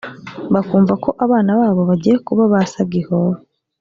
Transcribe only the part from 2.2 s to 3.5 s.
kuba ba “sagihobe”